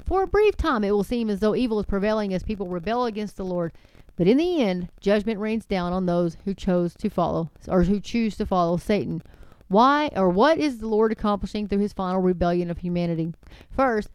[0.06, 3.06] For a brief time, it will seem as though evil is prevailing as people rebel
[3.06, 3.72] against the Lord.
[4.16, 8.00] But in the end, judgment rains down on those who chose to follow or who
[8.00, 9.24] choose to follow Satan.
[9.68, 13.34] Why or what is the Lord accomplishing through his final rebellion of humanity?
[13.70, 14.10] First,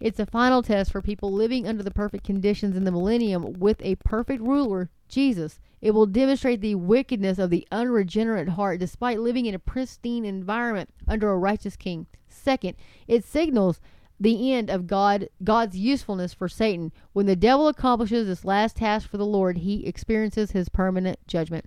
[0.00, 3.80] it's a final test for people living under the perfect conditions in the millennium with
[3.82, 5.60] a perfect ruler, Jesus.
[5.80, 10.90] It will demonstrate the wickedness of the unregenerate heart despite living in a pristine environment
[11.06, 12.06] under a righteous king.
[12.28, 12.74] Second,
[13.06, 13.80] it signals
[14.22, 16.92] the end of God God's usefulness for Satan.
[17.12, 21.66] When the devil accomplishes this last task for the Lord, he experiences his permanent judgment.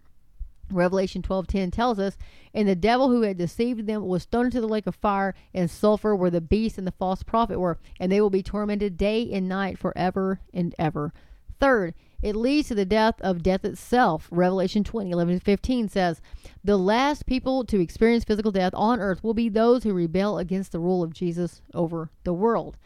[0.72, 2.18] Revelation 12:10 tells us,
[2.54, 5.70] "And the devil who had deceived them was thrown into the lake of fire and
[5.70, 9.32] sulfur where the beast and the false prophet were, and they will be tormented day
[9.32, 11.14] and night forever and ever."
[11.60, 14.28] Third, it leads to the death of death itself.
[14.32, 16.22] Revelation 20, 11 15 says,
[16.64, 20.72] The last people to experience physical death on earth will be those who rebel against
[20.72, 22.78] the rule of Jesus over the world.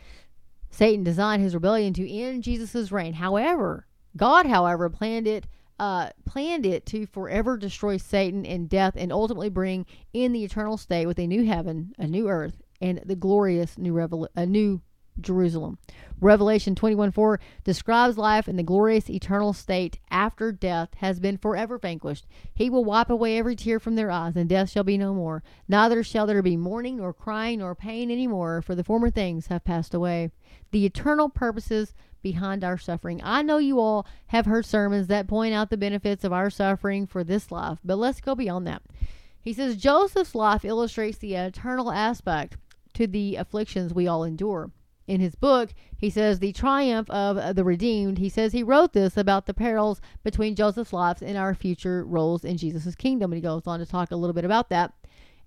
[0.71, 3.13] Satan designed his rebellion to end Jesus' reign.
[3.13, 5.45] However, God, however, planned it
[5.79, 10.77] uh, planned it to forever destroy Satan and death and ultimately bring in the eternal
[10.77, 14.81] state with a new heaven, a new earth, and the glorious new revel- a new
[15.21, 15.77] Jerusalem.
[16.21, 21.77] Revelation 21 4 describes life in the glorious eternal state after death has been forever
[21.77, 22.25] vanquished.
[22.53, 25.43] He will wipe away every tear from their eyes, and death shall be no more.
[25.67, 29.47] Neither shall there be mourning, nor crying, nor pain any more, for the former things
[29.47, 30.31] have passed away.
[30.71, 33.21] The eternal purposes behind our suffering.
[33.23, 37.07] I know you all have heard sermons that point out the benefits of our suffering
[37.07, 38.81] for this life, but let's go beyond that.
[39.41, 42.57] He says Joseph's life illustrates the eternal aspect
[42.93, 44.71] to the afflictions we all endure
[45.09, 48.19] in his book, he says the triumph of the redeemed.
[48.19, 52.45] He says he wrote this about the perils between Joseph's life and our future roles
[52.45, 53.31] in Jesus' kingdom.
[53.31, 54.93] And he goes on to talk a little bit about that,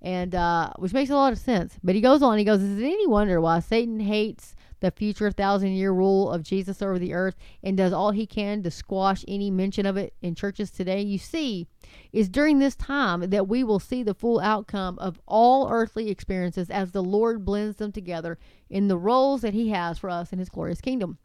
[0.02, 1.78] and uh, which makes a lot of sense.
[1.82, 2.38] But he goes on.
[2.38, 6.42] He goes, "Is it any wonder why Satan hates the future thousand year rule of
[6.42, 10.12] Jesus over the earth and does all he can to squash any mention of it
[10.20, 11.00] in churches today.
[11.00, 11.68] You see,
[12.12, 16.68] is during this time that we will see the full outcome of all earthly experiences
[16.68, 20.40] as the Lord blends them together in the roles that he has for us in
[20.40, 21.16] his glorious kingdom.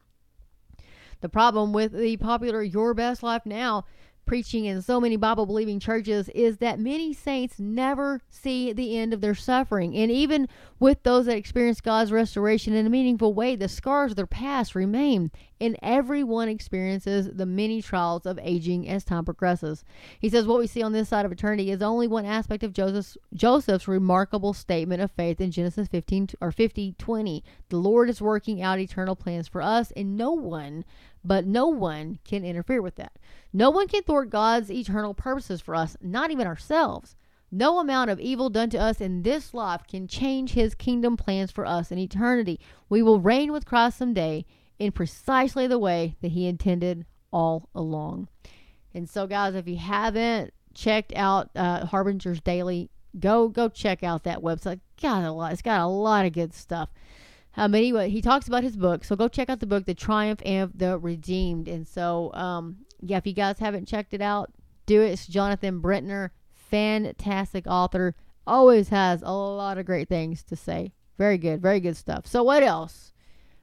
[1.22, 3.86] The problem with the popular Your Best Life Now
[4.28, 9.14] preaching in so many Bible believing churches is that many saints never see the end
[9.14, 9.96] of their suffering.
[9.96, 10.48] And even
[10.80, 14.76] with those that experience God's restoration in a meaningful way, the scars of their past
[14.76, 15.32] remain.
[15.60, 19.84] And everyone experiences the many trials of aging as time progresses.
[20.20, 22.74] He says what we see on this side of eternity is only one aspect of
[22.74, 27.44] Joseph's, Joseph's remarkable statement of faith in Genesis 15 or 50 20.
[27.70, 30.86] The Lord is working out eternal plans for us, and no one
[31.24, 33.12] but no one can interfere with that.
[33.52, 37.18] No one can thwart God's eternal purposes for us, not even ourselves.
[37.52, 41.52] No amount of evil done to us in this life can change his kingdom plans
[41.52, 42.60] for us in eternity.
[42.90, 44.46] We will reign with Christ someday
[44.80, 48.28] in precisely the way that he intended all along.
[48.94, 52.90] And so, guys, if you haven't checked out uh, Harbinger's Daily,
[53.20, 54.80] go go check out that website.
[55.02, 55.54] Got a lot.
[55.54, 56.90] It's got a lot of good stuff.
[57.56, 59.04] Um, anyway, he talks about his book.
[59.04, 61.68] So go check out the book, The Triumph and the Redeemed.
[61.68, 64.52] And so, um, yeah, if you guys haven't checked it out,
[64.86, 65.10] do it.
[65.10, 66.30] It's Jonathan Brentner,
[66.70, 68.16] fantastic author.
[68.46, 70.94] Always has a lot of great things to say.
[71.18, 72.28] Very good, very good stuff.
[72.28, 73.14] So, what else?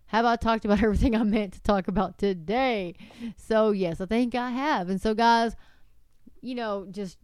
[0.07, 2.95] Have I talked about everything I meant to talk about today?
[3.37, 4.89] So, yes, I think I have.
[4.89, 5.57] And so, guys,
[6.41, 7.19] you know, just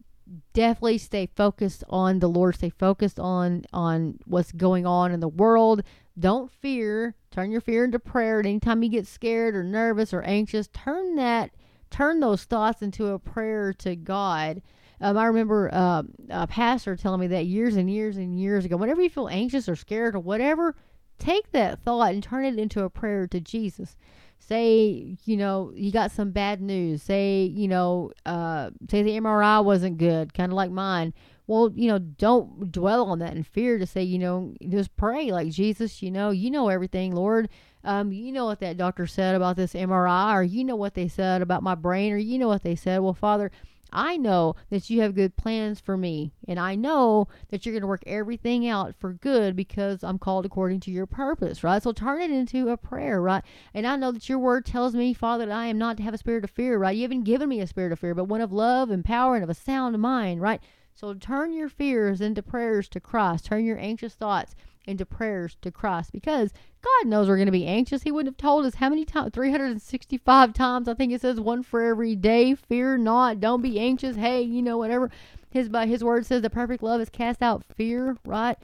[0.53, 2.55] definitely stay focused on the Lord.
[2.55, 5.83] Stay focused on on what's going on in the world.
[6.17, 7.15] Don't fear.
[7.29, 8.39] Turn your fear into prayer.
[8.39, 11.51] And anytime you get scared or nervous or anxious, turn that
[11.91, 14.63] turn those thoughts into a prayer to God.
[15.01, 18.77] Um, I remember uh, a pastor telling me that years and years and years ago.
[18.77, 20.75] Whenever you feel anxious or scared or whatever,
[21.17, 23.95] take that thought and turn it into a prayer to Jesus.
[24.39, 27.03] Say you know you got some bad news.
[27.03, 31.13] Say you know uh say the mri wasn't good kind of like mine.
[31.47, 35.31] Well you know don't dwell on that in fear to say you know just pray
[35.31, 37.49] like jesus you know you know everything lord.
[37.83, 41.07] Um you know what that doctor said about this mri or you know what they
[41.07, 42.99] said about my brain or you know what they said.
[42.99, 43.51] Well father
[43.91, 47.81] I know that you have good plans for me, and I know that you're going
[47.81, 51.83] to work everything out for good because I'm called according to your purpose, right?
[51.83, 53.43] So turn it into a prayer, right?
[53.73, 56.13] And I know that your word tells me, Father, that I am not to have
[56.13, 56.95] a spirit of fear, right?
[56.95, 59.43] You haven't given me a spirit of fear, but one of love and power and
[59.43, 60.61] of a sound mind, right?
[60.93, 63.45] So turn your fears into prayers to Christ.
[63.45, 64.55] Turn your anxious thoughts
[64.85, 66.51] into prayers to Christ because
[66.81, 68.03] God knows we're going to be anxious.
[68.03, 70.87] He wouldn't have told us how many times 365 times.
[70.87, 72.55] I think it says one for every day.
[72.55, 74.15] Fear not, don't be anxious.
[74.15, 75.11] Hey, you know whatever.
[75.51, 78.57] His by his word says the perfect love is cast out fear, right?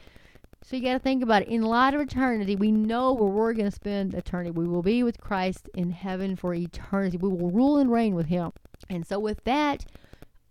[0.63, 1.49] So you got to think about it.
[1.49, 4.51] In light of eternity, we know where we're going to spend eternity.
[4.51, 7.17] We will be with Christ in heaven for eternity.
[7.17, 8.51] We will rule and reign with him.
[8.89, 9.85] And so with that,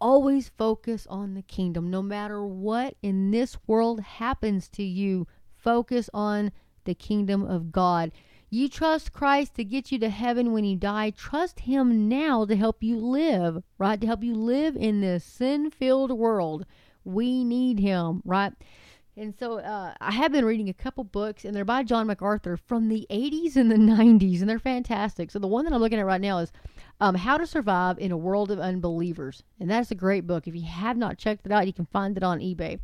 [0.00, 1.90] always focus on the kingdom.
[1.90, 5.26] No matter what in this world happens to you,
[5.66, 6.52] focus on
[6.84, 8.12] the kingdom of God.
[8.50, 11.10] You trust Christ to get you to heaven when you die.
[11.10, 14.00] Trust Him now to help you live, right?
[14.00, 16.66] To help you live in this sin filled world.
[17.04, 18.52] We need Him, right?
[19.16, 22.56] And so uh, I have been reading a couple books, and they're by John MacArthur
[22.56, 25.32] from the 80s and the 90s, and they're fantastic.
[25.32, 26.52] So the one that I'm looking at right now is
[27.00, 29.42] um, How to Survive in a World of Unbelievers.
[29.58, 30.46] And that's a great book.
[30.46, 32.78] If you have not checked it out, you can find it on eBay.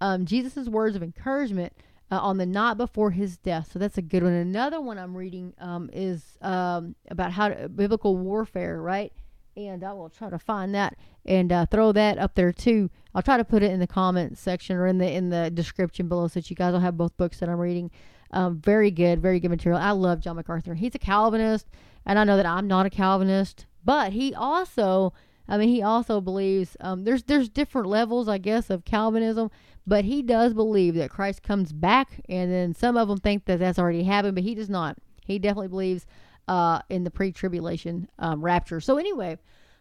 [0.00, 1.72] Um, Jesus' words of encouragement
[2.10, 3.70] uh, on the night before his death.
[3.72, 4.32] So that's a good one.
[4.32, 9.12] Another one I'm reading um, is um, about how to, biblical warfare, right?
[9.56, 10.96] And I will try to find that
[11.26, 12.90] and uh, throw that up there too.
[13.14, 16.08] I'll try to put it in the comment section or in the in the description
[16.08, 17.90] below so that you guys will have both books that I'm reading.
[18.30, 19.80] Um, very good, very good material.
[19.80, 20.74] I love John MacArthur.
[20.74, 21.66] He's a Calvinist,
[22.06, 25.14] and I know that I'm not a Calvinist, but he also,
[25.48, 29.50] I mean, he also believes um, there's there's different levels, I guess, of Calvinism.
[29.88, 33.58] But he does believe that Christ comes back, and then some of them think that
[33.58, 34.98] that's already happened, but he does not.
[35.24, 36.04] He definitely believes
[36.46, 38.80] uh, in the pre-tribulation um, rapture.
[38.82, 39.38] So anyway,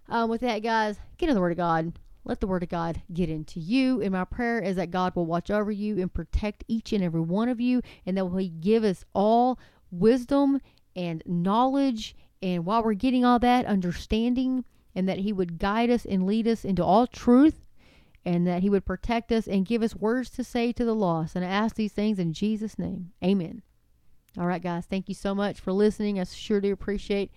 [0.08, 2.00] um, with that, guys, get in the Word of God.
[2.24, 4.02] Let the Word of God get into you.
[4.02, 7.20] And my prayer is that God will watch over you and protect each and every
[7.20, 9.60] one of you, and that He give us all
[9.92, 10.62] wisdom
[10.96, 12.16] and knowledge.
[12.42, 14.64] And while we're getting all that understanding,
[14.96, 17.66] and that He would guide us and lead us into all truth
[18.28, 21.38] and that He would protect us and give us words to say to the lost.
[21.38, 23.12] And I ask these things in Jesus' name.
[23.24, 23.62] Amen.
[24.38, 24.86] All right, guys.
[24.86, 26.20] Thank you so much for listening.
[26.20, 27.32] I sure do appreciate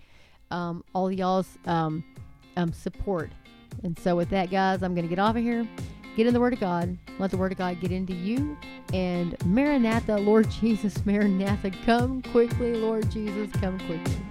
[0.51, 2.03] um, all y'all's um,
[2.57, 3.31] um, support.
[3.83, 5.65] And so, with that, guys, I'm going to get off of here.
[6.17, 6.97] Get in the Word of God.
[7.19, 8.57] Let the Word of God get into you.
[8.93, 14.30] And Maranatha, Lord Jesus, Maranatha, come quickly, Lord Jesus, come quickly.